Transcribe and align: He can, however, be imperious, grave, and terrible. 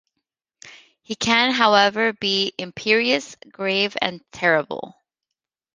He 1.03 1.13
can, 1.13 1.51
however, 1.51 2.11
be 2.11 2.53
imperious, 2.57 3.35
grave, 3.51 3.95
and 4.01 4.19
terrible. 4.31 4.95